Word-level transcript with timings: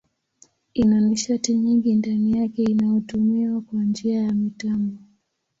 Ina 0.73 0.99
nishati 1.01 1.53
nyingi 1.53 1.95
ndani 1.95 2.37
yake 2.37 2.63
inayotumiwa 2.63 3.61
kwa 3.61 3.83
njia 3.83 4.21
ya 4.21 4.33
mitambo. 4.33 4.97